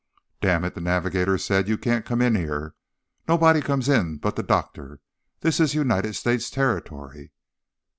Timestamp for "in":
2.23-2.33, 3.87-4.17